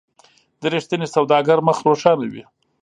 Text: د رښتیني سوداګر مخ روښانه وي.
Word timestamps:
د 0.61 0.63
رښتیني 0.73 1.07
سوداګر 1.15 1.57
مخ 1.67 1.77
روښانه 1.87 2.25
وي. 2.31 2.43